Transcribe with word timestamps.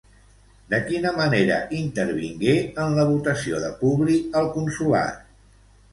De 0.73 0.77
quina 0.85 1.11
manera 1.17 1.57
intervingué 1.81 2.55
en 2.85 2.97
la 3.01 3.07
votació 3.13 3.61
de 3.67 3.73
Publi 3.83 4.19
al 4.41 4.51
consolat? 4.57 5.25